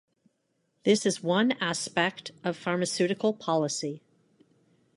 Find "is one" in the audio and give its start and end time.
1.05-1.51